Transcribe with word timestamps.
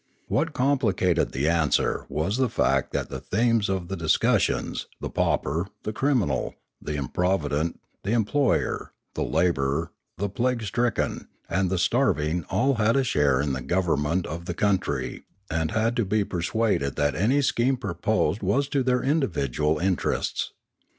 What 0.29 0.53
complicated 0.53 1.31
the 1.31 1.47
answer 1.47 2.07
was 2.09 2.37
the 2.37 2.49
fact 2.49 2.91
that 2.91 3.09
the 3.09 3.19
themes 3.19 3.69
of 3.69 3.87
the 3.87 3.95
discus 3.95 4.41
sions, 4.41 4.87
the 4.99 5.11
pauper, 5.11 5.67
the 5.83 5.93
criminal, 5.93 6.55
the 6.81 6.95
improvident, 6.95 7.79
the 8.03 8.13
employer, 8.13 8.93
the 9.13 9.21
labourer, 9.21 9.91
the 10.17 10.27
plague 10.27 10.63
stricken, 10.63 11.27
and 11.47 11.69
the 11.69 11.77
starving 11.77 12.37
had 12.37 12.45
all 12.49 12.77
a 12.81 13.03
share 13.03 13.39
in 13.39 13.53
the 13.53 13.61
government 13.61 14.25
of 14.25 14.45
the 14.45 14.55
coun 14.55 14.79
try, 14.79 15.21
and 15.51 15.69
had 15.69 15.95
to 15.97 16.03
be 16.05 16.23
persuaded 16.23 16.95
that 16.95 17.13
any 17.13 17.43
scheme 17.43 17.77
proposed 17.77 18.41
was 18.41 18.67
to 18.69 18.81
their 18.81 19.03
individual 19.03 19.77
interests. 19.77 20.51